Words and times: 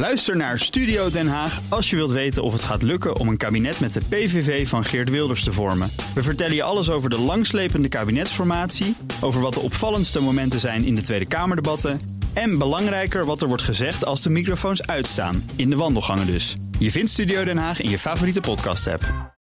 Luister 0.00 0.36
naar 0.36 0.58
Studio 0.58 1.10
Den 1.10 1.28
Haag 1.28 1.60
als 1.68 1.90
je 1.90 1.96
wilt 1.96 2.10
weten 2.10 2.42
of 2.42 2.52
het 2.52 2.62
gaat 2.62 2.82
lukken 2.82 3.16
om 3.16 3.28
een 3.28 3.36
kabinet 3.36 3.80
met 3.80 3.92
de 3.92 4.00
PVV 4.08 4.68
van 4.68 4.84
Geert 4.84 5.10
Wilders 5.10 5.44
te 5.44 5.52
vormen. 5.52 5.90
We 6.14 6.22
vertellen 6.22 6.54
je 6.54 6.62
alles 6.62 6.90
over 6.90 7.10
de 7.10 7.18
langslepende 7.18 7.88
kabinetsformatie, 7.88 8.94
over 9.20 9.40
wat 9.40 9.54
de 9.54 9.60
opvallendste 9.60 10.20
momenten 10.20 10.60
zijn 10.60 10.84
in 10.84 10.94
de 10.94 11.00
Tweede 11.00 11.28
Kamerdebatten 11.28 12.00
en 12.32 12.58
belangrijker 12.58 13.24
wat 13.24 13.42
er 13.42 13.48
wordt 13.48 13.62
gezegd 13.62 14.04
als 14.04 14.22
de 14.22 14.30
microfoons 14.30 14.86
uitstaan, 14.86 15.50
in 15.56 15.70
de 15.70 15.76
wandelgangen 15.76 16.26
dus. 16.26 16.56
Je 16.78 16.90
vindt 16.90 17.10
Studio 17.10 17.44
Den 17.44 17.58
Haag 17.58 17.80
in 17.80 17.90
je 17.90 17.98
favoriete 17.98 18.40
podcast-app. 18.40 19.34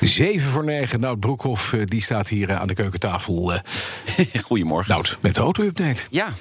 7 0.00 0.50
voor 0.50 0.64
9. 0.64 1.00
Nout 1.00 1.20
Broekhoff 1.20 1.72
eh, 1.72 1.84
die 1.84 2.02
staat 2.02 2.28
hier 2.28 2.48
eh, 2.48 2.60
aan 2.60 2.66
de 2.68 2.74
keukentafel. 2.74 3.52
eh, 3.54 3.60
Goedemorgen. 4.44 4.94
Nout, 4.94 5.18
met 5.20 5.34
de 5.34 5.40
auto-update. 5.40 6.02
Ja, 6.10 6.32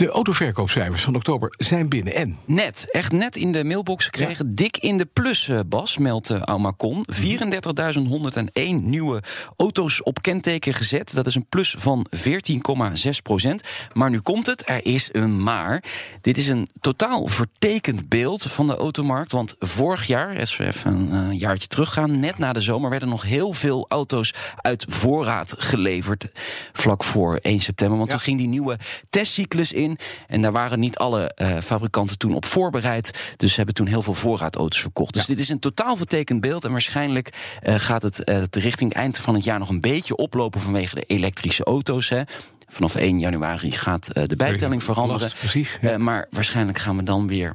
De 0.00 0.08
autoverkoopcijfers 0.08 1.02
van 1.02 1.14
oktober 1.14 1.54
zijn 1.58 1.88
binnen. 1.88 2.14
En 2.14 2.36
net. 2.44 2.86
Echt 2.90 3.12
net 3.12 3.36
in 3.36 3.52
de 3.52 3.64
mailbox 3.64 4.04
gekregen. 4.04 4.54
Dik 4.54 4.76
in 4.76 4.98
de 4.98 5.04
plus, 5.04 5.48
eh, 5.48 5.60
Bas, 5.66 5.98
meldt 5.98 6.30
uh, 6.30 6.42
Almacon. 6.42 7.06
34.101 7.24 8.82
nieuwe 8.82 9.22
auto's 9.56 10.02
op 10.02 10.22
kenteken 10.22 10.74
gezet. 10.74 11.14
Dat 11.14 11.26
is 11.26 11.34
een 11.34 11.46
plus 11.48 11.74
van 11.78 12.06
14,6 12.16 13.10
procent. 13.22 13.62
Maar 13.92 14.10
nu 14.10 14.20
komt 14.20 14.46
het, 14.46 14.68
er 14.68 14.86
is 14.86 15.08
een 15.12 15.42
maar. 15.42 15.84
Dit 16.20 16.38
is 16.38 16.46
een 16.46 16.68
totaal 16.80 17.26
vertekend 17.26 18.08
beeld 18.08 18.42
van 18.42 18.66
de 18.66 18.76
automarkt. 18.76 19.32
Want 19.32 19.54
vorig 19.58 20.06
jaar, 20.06 20.38
als 20.38 20.56
we 20.56 20.66
even 20.66 21.10
een 21.10 21.30
eh, 21.30 21.38
jaartje 21.40 21.68
teruggaan... 21.68 22.20
net 22.20 22.38
na 22.38 22.52
de 22.52 22.60
zomer 22.60 22.90
werden 22.90 23.08
nog 23.08 23.22
heel 23.22 23.52
veel 23.52 23.86
auto's 23.88 24.34
uit 24.56 24.84
voorraad 24.88 25.54
geleverd. 25.58 26.26
Vlak 26.72 27.04
voor 27.04 27.36
1 27.36 27.60
september. 27.60 27.98
Want 27.98 28.10
Ja. 28.10 28.16
toen 28.16 28.26
ging 28.26 28.38
die 28.38 28.48
nieuwe 28.48 28.78
testcyclus 29.10 29.72
in. 29.72 29.89
En 30.26 30.42
daar 30.42 30.52
waren 30.52 30.80
niet 30.80 30.98
alle 30.98 31.32
eh, 31.34 31.58
fabrikanten 31.58 32.18
toen 32.18 32.34
op 32.34 32.44
voorbereid. 32.44 33.34
Dus 33.36 33.50
ze 33.50 33.56
hebben 33.56 33.74
toen 33.74 33.86
heel 33.86 34.02
veel 34.02 34.14
voorraadauto's 34.14 34.80
verkocht. 34.80 35.14
Dus 35.14 35.26
dit 35.26 35.40
is 35.40 35.48
een 35.48 35.58
totaal 35.58 35.96
vertekend 35.96 36.40
beeld. 36.40 36.64
En 36.64 36.70
waarschijnlijk 36.70 37.58
eh, 37.62 37.74
gaat 37.74 38.02
het 38.02 38.16
de 38.24 38.60
richting 38.60 38.92
eind 38.92 39.18
van 39.18 39.34
het 39.34 39.44
jaar 39.44 39.58
nog 39.58 39.68
een 39.68 39.80
beetje 39.80 40.16
oplopen 40.16 40.60
vanwege 40.60 40.94
de 40.94 41.04
elektrische 41.06 41.64
auto's. 41.64 42.08
Hè. 42.08 42.22
Vanaf 42.68 42.94
1 42.94 43.18
januari 43.18 43.72
gaat 43.72 44.10
de 44.12 44.36
bijtelling 44.36 44.82
veranderen. 44.82 45.30
Precies, 45.38 45.78
ja. 45.80 45.98
Maar 45.98 46.26
waarschijnlijk 46.30 46.78
gaan 46.78 46.96
we 46.96 47.02
dan 47.02 47.26
weer. 47.26 47.54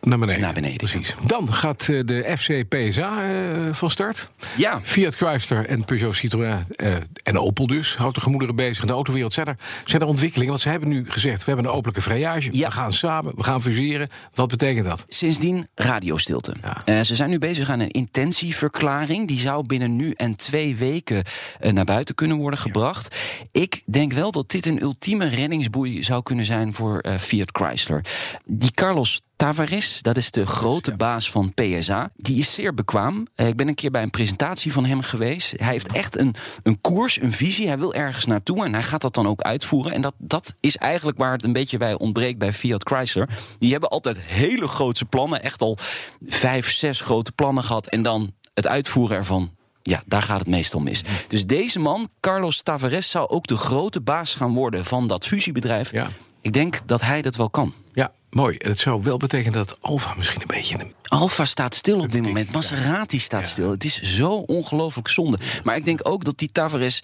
Naar 0.00 0.18
beneden. 0.18 0.40
Naar 0.40 0.52
beneden, 0.52 0.76
Precies. 0.76 1.14
Dan 1.26 1.52
gaat 1.52 1.88
eh, 1.88 2.00
de 2.04 2.34
FC 2.38 2.68
PSA 2.68 3.22
eh, 3.22 3.74
van 3.74 3.90
start. 3.90 4.30
Ja, 4.56 4.80
Fiat 4.82 5.14
Chrysler 5.14 5.66
en 5.66 5.84
Peugeot 5.84 6.16
Citroën 6.16 6.64
eh, 6.76 6.96
en 7.22 7.38
Opel 7.38 7.66
dus. 7.66 7.96
Houdt 7.96 8.14
de 8.14 8.20
gemoederen 8.20 8.56
bezig. 8.56 8.80
In 8.80 8.86
de 8.86 8.92
autowereld 8.92 9.32
zijn 9.32 9.46
er, 9.46 9.54
zijn 9.84 10.02
er 10.02 10.08
ontwikkelingen. 10.08 10.48
Want 10.48 10.60
ze 10.60 10.68
hebben 10.68 10.88
nu 10.88 11.10
gezegd, 11.10 11.38
we 11.38 11.44
hebben 11.46 11.64
een 11.64 11.76
openlijke 11.76 12.02
vrijage. 12.02 12.48
Ja. 12.52 12.68
We 12.68 12.74
gaan 12.74 12.92
samen, 12.92 13.32
we 13.36 13.44
gaan 13.44 13.62
fuseren. 13.62 14.08
Wat 14.34 14.48
betekent 14.48 14.86
dat? 14.86 15.04
Sindsdien 15.08 15.68
radiostilte. 15.74 16.54
Ja. 16.84 17.04
Ze 17.04 17.16
zijn 17.16 17.30
nu 17.30 17.38
bezig 17.38 17.70
aan 17.70 17.80
een 17.80 17.90
intentieverklaring. 17.90 19.28
Die 19.28 19.38
zou 19.38 19.66
binnen 19.66 19.96
nu 19.96 20.12
en 20.16 20.36
twee 20.36 20.76
weken 20.76 21.22
naar 21.60 21.84
buiten 21.84 22.14
kunnen 22.14 22.36
worden 22.36 22.58
gebracht. 22.58 23.16
Ik 23.52 23.82
denk 23.86 24.12
wel 24.12 24.32
dat 24.32 24.50
dit 24.50 24.66
een 24.66 24.82
ultieme 24.82 25.28
reddingsboei 25.28 26.02
zou 26.02 26.22
kunnen 26.22 26.44
zijn 26.44 26.74
voor 26.74 27.04
Fiat 27.18 27.48
Chrysler. 27.52 28.04
Die 28.44 28.72
Carlos 28.72 29.20
Tavares, 29.40 30.02
dat 30.02 30.16
is 30.16 30.30
de 30.30 30.46
grote 30.46 30.96
baas 30.96 31.30
van 31.30 31.54
PSA. 31.54 32.10
Die 32.16 32.38
is 32.38 32.52
zeer 32.52 32.74
bekwaam. 32.74 33.26
Eh, 33.34 33.48
ik 33.48 33.56
ben 33.56 33.68
een 33.68 33.74
keer 33.74 33.90
bij 33.90 34.02
een 34.02 34.10
presentatie 34.10 34.72
van 34.72 34.84
hem 34.84 35.02
geweest. 35.02 35.52
Hij 35.56 35.72
heeft 35.72 35.92
echt 35.92 36.18
een, 36.18 36.34
een 36.62 36.80
koers, 36.80 37.20
een 37.20 37.32
visie. 37.32 37.66
Hij 37.66 37.78
wil 37.78 37.94
ergens 37.94 38.26
naartoe 38.26 38.64
en 38.64 38.72
hij 38.72 38.82
gaat 38.82 39.00
dat 39.00 39.14
dan 39.14 39.26
ook 39.26 39.42
uitvoeren. 39.42 39.92
En 39.92 40.00
dat, 40.00 40.14
dat 40.18 40.54
is 40.60 40.76
eigenlijk 40.76 41.18
waar 41.18 41.32
het 41.32 41.44
een 41.44 41.52
beetje 41.52 41.78
bij 41.78 41.98
ontbreekt 41.98 42.38
bij 42.38 42.52
Fiat 42.52 42.82
Chrysler. 42.88 43.28
Die 43.58 43.70
hebben 43.70 43.88
altijd 43.88 44.20
hele 44.20 44.68
grote 44.68 45.04
plannen. 45.04 45.42
Echt 45.42 45.62
al 45.62 45.78
vijf, 46.26 46.70
zes 46.70 47.00
grote 47.00 47.32
plannen 47.32 47.64
gehad. 47.64 47.86
En 47.86 48.02
dan 48.02 48.32
het 48.54 48.66
uitvoeren 48.66 49.16
ervan. 49.16 49.50
Ja, 49.82 50.02
daar 50.06 50.22
gaat 50.22 50.38
het 50.38 50.48
meestal 50.48 50.80
mis. 50.80 51.02
Dus 51.28 51.46
deze 51.46 51.78
man, 51.78 52.08
Carlos 52.20 52.62
Tavares, 52.62 53.10
zou 53.10 53.28
ook 53.28 53.46
de 53.46 53.56
grote 53.56 54.00
baas 54.00 54.34
gaan 54.34 54.54
worden 54.54 54.84
van 54.84 55.06
dat 55.06 55.26
fusiebedrijf. 55.26 55.92
Ja. 55.92 56.10
Ik 56.40 56.52
denk 56.52 56.80
dat 56.86 57.00
hij 57.00 57.22
dat 57.22 57.36
wel 57.36 57.50
kan. 57.50 57.72
Ja, 57.92 58.12
mooi. 58.30 58.56
En 58.56 58.68
het 58.70 58.78
zou 58.78 59.02
wel 59.02 59.16
betekenen 59.16 59.52
dat 59.52 59.76
Alfa 59.80 60.14
misschien 60.16 60.40
een 60.40 60.46
beetje... 60.46 60.78
Een... 60.80 60.94
Alfa 61.08 61.44
staat 61.44 61.74
stil 61.74 62.00
op 62.00 62.12
dit 62.12 62.22
moment. 62.22 62.52
Maserati 62.52 63.18
staat 63.18 63.40
Ja. 63.40 63.46
stil. 63.46 63.70
Het 63.70 63.84
is 63.84 64.02
zo 64.02 64.30
ongelooflijk 64.32 65.08
zonde. 65.08 65.38
Maar 65.64 65.76
ik 65.76 65.84
denk 65.84 66.00
ook 66.08 66.24
dat 66.24 66.38
die 66.38 66.52
Tavares 66.52 67.02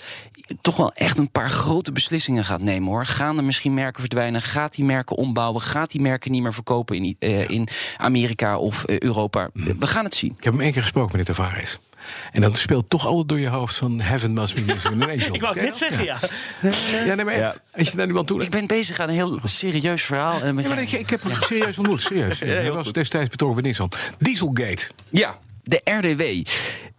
toch 0.60 0.76
wel 0.76 0.92
echt 0.92 1.18
een 1.18 1.30
paar 1.30 1.50
grote 1.50 1.92
beslissingen 1.92 2.44
gaat 2.44 2.60
nemen 2.60 2.88
hoor. 2.88 3.06
Gaan 3.06 3.36
er 3.36 3.44
misschien 3.44 3.74
merken 3.74 4.00
verdwijnen? 4.00 4.42
Gaat 4.42 4.74
die 4.74 4.84
merken 4.84 5.16
ombouwen? 5.16 5.60
Gaat 5.62 5.90
die 5.90 6.00
merken 6.00 6.30
niet 6.30 6.42
meer 6.42 6.54
verkopen 6.54 6.96
in, 6.96 7.16
eh, 7.18 7.48
in 7.48 7.68
Amerika 7.96 8.58
of 8.58 8.84
eh, 8.84 8.98
Europa? 8.98 9.48
We 9.52 9.86
gaan 9.86 10.04
het 10.04 10.14
zien. 10.14 10.34
Ik 10.36 10.44
heb 10.44 10.52
hem 10.52 10.62
één 10.62 10.72
keer 10.72 10.82
gesproken, 10.82 11.10
meneer 11.10 11.34
Tavares. 11.34 11.78
En 12.32 12.40
dan 12.40 12.54
speelt 12.54 12.90
toch 12.90 13.06
altijd 13.06 13.28
door 13.28 13.40
je 13.40 13.48
hoofd 13.48 13.74
van 13.74 14.00
Heaven 14.00 14.32
must 14.32 14.54
be 14.54 14.60
missing 14.72 15.02
an 15.02 15.10
angel. 15.10 15.34
Ik 15.34 15.40
wou 15.40 15.60
net 15.60 15.76
zeggen, 15.76 16.04
ja. 16.04 16.18
Ja, 17.04 17.14
nee, 17.14 17.24
maar 17.24 17.34
echt. 17.34 17.62
Als 17.72 17.90
je 17.90 17.96
daar 17.96 18.06
nu 18.06 18.18
aan 18.18 18.24
toe 18.24 18.42
Ik 18.42 18.50
ben 18.50 18.66
bezig 18.66 19.00
aan 19.00 19.08
een 19.08 19.14
heel 19.14 19.38
serieus 19.42 20.02
verhaal. 20.02 20.40
En 20.40 20.56
Ja, 20.56 20.68
maar 20.68 20.82
ik, 20.82 20.92
ik 20.92 21.10
heb 21.10 21.22
hem 21.22 21.32
serieus 21.42 21.78
ontmoet, 21.78 22.00
serieus. 22.00 22.40
Hij 22.40 22.72
was 22.72 22.92
destijds 22.92 23.30
betrokken 23.30 23.62
bij 23.62 23.70
Nissan. 23.70 23.90
Dieselgate. 24.18 24.90
Ja, 25.08 25.38
de 25.62 25.80
RDW 25.84 26.22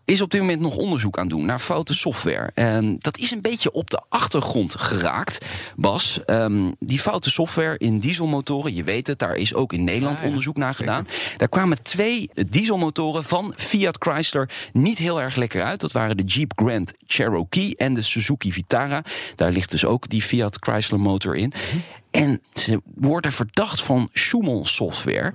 is 0.07 0.22
op 0.22 0.31
dit 0.31 0.41
moment 0.41 0.59
nog 0.59 0.75
onderzoek 0.75 1.18
aan 1.18 1.28
doen 1.28 1.45
naar 1.45 1.59
foute 1.59 1.94
software. 1.94 2.51
En 2.53 2.95
dat 3.00 3.18
is 3.18 3.31
een 3.31 3.41
beetje 3.41 3.72
op 3.72 3.90
de 3.90 4.01
achtergrond 4.09 4.75
geraakt, 4.75 5.45
Bas. 5.75 6.19
Ehm, 6.25 6.72
die 6.79 7.00
foute 7.00 7.29
software 7.29 7.78
in 7.78 8.00
dieselmotoren, 8.00 8.73
je 8.73 8.84
weet 8.84 9.07
het, 9.07 9.19
daar 9.19 9.35
is 9.35 9.53
ook 9.53 9.73
in 9.73 9.84
Nederland 9.84 10.19
ja, 10.19 10.25
onderzoek 10.25 10.57
naar 10.57 10.75
gedaan. 10.75 11.07
Daar 11.38 11.50
kwamen 11.50 11.84
twee 11.84 12.29
dieselmotoren 12.47 13.23
van 13.23 13.53
Fiat 13.56 13.97
Chrysler 14.00 14.50
niet 14.73 14.97
heel 14.97 15.22
erg 15.22 15.35
lekker 15.35 15.63
uit. 15.63 15.79
Dat 15.79 15.91
waren 15.91 16.18
de 16.18 16.24
Jeep 16.24 16.51
Grand 16.56 16.94
Cherokee 17.06 17.75
en 17.75 17.94
de 17.94 18.01
Suzuki 18.01 18.53
Vitara. 18.53 19.03
Daar 19.35 19.51
ligt 19.51 19.72
dus 19.72 19.85
ook 19.85 20.09
die 20.09 20.22
Fiat 20.22 20.57
Chrysler 20.59 21.00
motor 21.00 21.35
in. 21.35 21.53
En 22.17 22.41
ze 22.53 22.81
worden 22.95 23.31
verdacht 23.31 23.81
van 23.81 24.09
Schumel-software. 24.13 25.33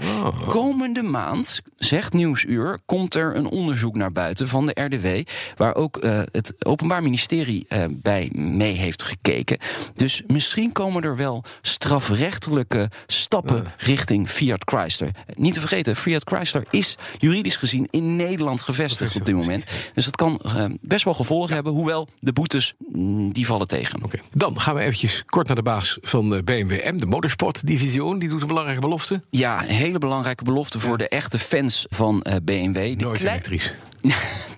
Komende 0.48 1.02
maand, 1.02 1.60
zegt 1.76 2.12
Nieuwsuur, 2.12 2.78
komt 2.86 3.14
er 3.14 3.36
een 3.36 3.50
onderzoek 3.50 3.96
naar 3.96 4.12
buiten 4.12 4.48
van 4.48 4.66
de 4.66 4.82
RDW. 4.82 5.28
Waar 5.56 5.74
ook 5.74 5.96
eh, 5.96 6.20
het 6.32 6.54
Openbaar 6.58 7.02
Ministerie 7.02 7.64
eh, 7.68 7.84
bij 7.90 8.30
mee 8.34 8.72
heeft 8.72 9.02
gekeken. 9.02 9.58
Dus 9.94 10.22
misschien 10.26 10.72
komen 10.72 11.02
er 11.02 11.16
wel 11.16 11.44
strafrechtelijke 11.60 12.90
stappen 13.06 13.64
richting 13.76 14.28
Fiat 14.28 14.62
Chrysler. 14.64 15.10
Niet 15.34 15.54
te 15.54 15.60
vergeten, 15.60 15.96
Fiat 15.96 16.22
Chrysler 16.24 16.64
is 16.70 16.96
juridisch 17.18 17.56
gezien 17.56 17.88
in 17.90 18.16
Nederland 18.16 18.62
gevestigd 18.62 19.16
op 19.16 19.24
dit 19.24 19.34
moment. 19.34 19.64
Dus 19.94 20.04
dat 20.04 20.16
kan 20.16 20.40
eh, 20.40 20.64
best 20.80 21.04
wel 21.04 21.14
gevolgen 21.14 21.54
hebben. 21.54 21.72
Hoewel 21.72 22.08
de 22.20 22.32
boetes, 22.32 22.74
mm, 22.92 23.32
die 23.32 23.46
vallen 23.46 23.66
tegen. 23.66 24.04
Oké. 24.04 24.18
Dan 24.30 24.60
gaan 24.60 24.74
we 24.74 24.80
eventjes 24.80 25.22
kort 25.24 25.46
naar 25.46 25.56
de 25.56 25.62
baas 25.62 25.98
van 26.02 26.34
eh, 26.34 26.42
BMW 26.42 26.71
M, 26.92 26.96
de 26.98 27.06
motorsport-division. 27.06 28.18
Die 28.18 28.28
doet 28.28 28.40
een 28.40 28.46
belangrijke 28.46 28.80
belofte. 28.80 29.20
Ja, 29.30 29.62
een 29.62 29.68
hele 29.68 29.98
belangrijke 29.98 30.44
belofte 30.44 30.80
voor 30.80 30.98
de 30.98 31.08
echte 31.08 31.38
fans 31.38 31.86
van 31.88 32.22
eh, 32.22 32.34
BMW. 32.44 32.74
Die 32.74 32.96
Nooit 32.96 33.18
klei- 33.18 33.32
elektrisch. 33.32 33.74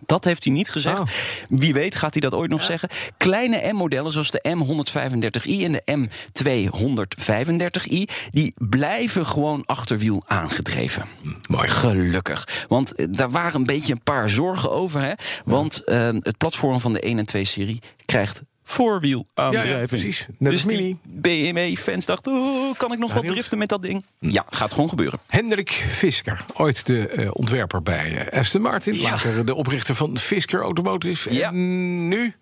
dat 0.07 0.25
heeft 0.25 0.45
hij 0.45 0.53
niet 0.53 0.71
gezegd. 0.71 0.99
Oh. 0.99 1.07
Wie 1.49 1.73
weet 1.75 1.95
gaat 1.95 2.13
hij 2.13 2.21
dat 2.21 2.35
ooit 2.35 2.51
nog 2.51 2.63
zeggen. 2.63 2.89
Kleine 3.17 3.73
M-modellen 3.73 4.13
zoals 4.13 4.31
de 4.31 4.57
M135i 4.57 5.63
en 5.63 5.73
de 5.73 6.09
M235i... 6.43 8.15
die 8.31 8.55
blijven 8.57 9.27
gewoon 9.27 9.63
achterwiel 9.67 10.23
aangedreven. 10.27 11.05
Mooi. 11.49 11.69
Gelukkig. 11.69 12.65
Want 12.69 12.95
eh, 12.95 13.07
daar 13.11 13.31
waren 13.31 13.61
een 13.61 13.67
beetje 13.67 13.93
een 13.93 14.03
paar 14.03 14.31
zorgen 14.31 14.71
over. 14.71 15.01
Hè? 15.01 15.13
Want 15.45 15.85
eh, 15.85 16.09
het 16.21 16.39
platform 16.39 16.81
van 16.81 16.93
de 16.93 17.01
1 17.01 17.19
en 17.19 17.27
2-serie 17.37 17.83
krijgt 18.05 18.43
voorwiel 18.65 19.27
aandrijving. 19.35 19.89
precies. 19.89 20.27
Net 20.39 20.51
dus 20.51 20.65
als 20.67 20.75
die 20.75 20.99
BMW-fans 21.03 22.07
dachten, 22.07 22.33
oh, 22.33 22.75
kan 22.77 22.93
ik 22.93 22.99
nog 22.99 23.13
wat 23.13 23.29
driften 23.29 23.59
met 23.59 23.69
dat 23.69 23.83
ding? 23.83 24.05
Ja, 24.19 24.45
gaat 24.49 24.73
gewoon 24.73 24.89
gebeuren. 24.89 25.19
Hendrik 25.27 25.71
Fisker, 25.71 26.45
ooit 26.55 26.87
de 26.87 27.09
eh, 27.09 27.31
ontwerper 27.33 27.83
bij 27.83 28.27
eh, 28.29 28.39
Aston 28.41 28.63
Martin. 28.63 28.95
Ja. 28.95 29.11
Later 29.11 29.47
de 29.47 29.55
oprichter 29.55 29.95
van 29.95 30.19
Fisker 30.19 30.61
Automotive. 30.61 31.35
Ja. 31.35 31.49
En 31.49 32.09
nu? 32.09 32.35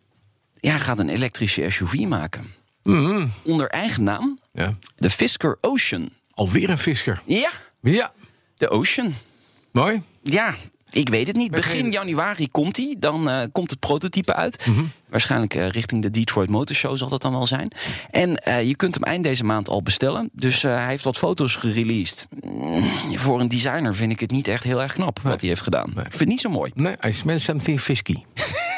Ja, 0.61 0.71
hij 0.71 0.81
gaat 0.81 0.99
een 0.99 1.09
elektrische 1.09 1.71
SUV 1.71 1.95
maken. 2.09 2.53
Onder 3.43 3.69
eigen 3.69 4.03
naam, 4.03 4.39
Ja. 4.53 4.73
de 4.97 5.11
Fisker 5.11 5.59
Ocean. 5.61 6.11
Alweer 6.31 6.71
een 6.71 6.79
Fisker. 6.79 7.23
Ja, 7.25 7.51
Ja, 7.83 8.13
de 8.57 8.69
Ocean. 8.69 9.15
mooi. 9.73 10.03
Ja, 10.23 10.55
ik 10.93 11.09
weet 11.09 11.27
het 11.27 11.37
niet. 11.37 11.51
Begin 11.51 11.91
januari 11.91 12.49
komt 12.51 12.77
hij. 12.77 12.97
Dan 12.99 13.31
eh, 13.31 13.43
komt 13.53 13.71
het 13.71 13.79
prototype 13.79 14.35
uit. 14.35 14.67
Waarschijnlijk 15.09 15.55
eh, 15.55 15.69
richting 15.69 16.03
de 16.03 16.11
Detroit 16.11 16.51
Motor 16.51 16.77
Show 16.77 16.97
zal 16.97 17.09
dat 17.09 17.23
dan 17.23 17.33
wel 17.33 17.47
zijn. 17.47 17.69
En 18.11 18.37
eh, 18.37 18.63
je 18.69 18.77
kunt 18.77 18.95
hem 18.95 19.03
eind 19.03 19.23
deze 19.23 19.45
maand 19.45 19.69
al 19.69 19.83
bestellen. 19.83 20.31
Dus 20.33 20.63
hij 20.63 20.87
heeft 20.87 21.05
wat 21.05 21.17
foto's 21.17 21.55
gereleased. 21.55 22.27
Mm, 22.41 22.83
voor 23.19 23.41
een 23.41 23.49
designer 23.49 23.95
vind 23.95 24.13
ik 24.13 24.21
het 24.21 24.31
niet 24.31 24.49
echt 24.49 24.65
heel 24.65 24.83
erg 24.83 24.93
knap 24.93 25.21
wat 25.23 25.41
hij 25.41 25.49
heeft 25.49 25.63
gedaan. 25.63 25.91
Ik 25.91 25.95
vind 25.95 26.19
het 26.19 26.29
niet 26.29 26.41
zo 26.41 26.51
mooi. 26.51 26.71
Nee, 26.75 26.95
I 27.07 27.13
smell 27.13 27.39
something 27.39 27.81
fisky. 27.81 28.17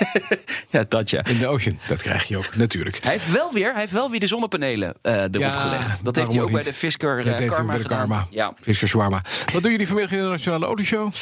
ja, 0.70 0.84
dat 0.88 1.10
ja. 1.10 1.24
In 1.24 1.38
de 1.38 1.46
ocean, 1.46 1.78
dat 1.86 2.02
krijg 2.02 2.24
je 2.24 2.36
ook, 2.36 2.56
natuurlijk. 2.56 2.98
Hij 3.02 3.12
heeft 3.12 3.32
wel 3.32 3.52
weer, 3.52 3.70
hij 3.70 3.80
heeft 3.80 3.92
wel 3.92 4.10
weer 4.10 4.20
de 4.20 4.26
zonnepanelen 4.26 4.94
eh 5.02 5.14
erop 5.14 5.34
Ja, 5.34 5.56
gelegd. 5.56 6.04
Dat 6.04 6.16
heeft 6.16 6.32
hij 6.32 6.40
ook 6.40 6.46
ook 6.46 6.52
bij 6.52 6.62
de 6.62 6.72
Fisker 6.72 7.18
eh, 7.18 7.24
hij 7.24 7.46
Karma 7.46 7.72
bij 7.72 7.82
de. 7.82 7.88
Karma. 7.88 8.26
Ja. 8.30 8.54
Fisker 8.60 8.88
Shawarma. 8.88 9.22
Wat 9.52 9.62
doen 9.62 9.70
jullie 9.70 9.86
vanmiddag 9.86 10.12
in 10.18 10.22
de 10.22 10.28
Nationale 10.28 10.66
Autoshow? 10.66 11.12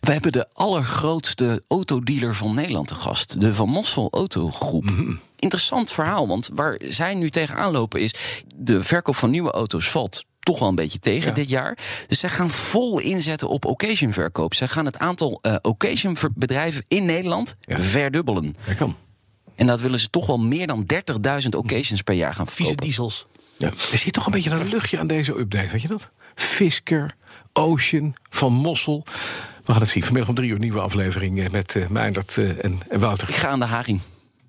We 0.00 0.12
hebben 0.12 0.32
de 0.32 0.48
allergrootste 0.52 1.62
autodealer 1.68 2.34
van 2.34 2.54
Nederland 2.54 2.88
te 2.88 2.94
gast. 2.94 3.40
De 3.40 3.54
Van 3.54 3.68
Mossel 3.68 4.08
Autogroep. 4.10 4.84
Mhm. 4.84 5.14
Interessant 5.38 5.92
verhaal, 5.92 6.28
want 6.28 6.50
waar 6.54 6.80
zij 6.88 7.14
nu 7.14 7.30
tegenaan 7.30 7.72
lopen 7.72 8.00
is... 8.00 8.14
de 8.54 8.84
verkoop 8.84 9.16
van 9.16 9.30
nieuwe 9.30 9.50
auto's 9.50 9.90
valt 9.90 10.24
toch 10.42 10.58
wel 10.58 10.68
een 10.68 10.74
beetje 10.74 10.98
tegen 10.98 11.28
Ja. 11.28 11.34
dit 11.34 11.48
jaar. 11.48 11.78
Dus 12.06 12.18
zij 12.18 12.28
gaan 12.28 12.50
vol 12.50 12.98
inzetten 12.98 13.48
op 13.48 13.64
occasionverkoop. 13.64 14.54
Zij 14.54 14.68
gaan 14.68 14.84
het 14.86 14.98
aantal 14.98 15.38
eh 15.42 15.56
occasionbedrijven 15.62 16.84
in 16.88 17.04
Nederland 17.04 17.56
Ja. 17.60 17.80
verdubbelen. 17.80 18.56
Dat 18.66 18.76
kan. 18.76 18.96
En 19.54 19.66
dat 19.66 19.80
willen 19.80 19.98
ze 19.98 20.10
toch 20.10 20.26
wel 20.26 20.38
meer 20.38 20.66
dan 20.66 20.84
30.000 20.86 21.54
occasions 21.54 22.02
per 22.02 22.14
jaar 22.14 22.34
gaan 22.34 22.46
Vieze 22.48 22.74
diesels. 22.74 23.26
Ja. 23.58 23.68
Er 23.92 23.98
zit 23.98 24.12
toch 24.12 24.26
een 24.26 24.32
beetje 24.32 24.50
een 24.50 24.68
luchtje 24.68 24.98
aan 24.98 25.06
deze 25.06 25.38
update, 25.38 25.68
weet 25.68 25.82
je 25.82 25.88
dat? 25.88 26.10
Fisker, 26.34 27.14
Ocean, 27.52 28.14
Van 28.30 28.52
Mossel. 28.52 29.04
We 29.64 29.72
gaan 29.72 29.80
het 29.80 29.90
zien. 29.90 30.02
Vanmiddag 30.02 30.28
om 30.30 30.36
drie 30.36 30.50
uur 30.50 30.58
nieuwe 30.58 30.80
aflevering 30.80 31.40
eh, 31.40 31.50
met 31.50 31.76
eh 31.76 31.88
Meindert 31.88 32.38
eh, 32.38 32.64
en, 32.64 32.80
en 32.88 33.00
Wouter. 33.00 33.28
Ik 33.28 33.34
ga 33.34 33.48
aan 33.48 33.58
de 33.58 33.64
haring. 33.64 34.00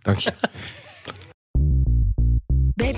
Dank 0.02 0.18
je. 0.18 0.34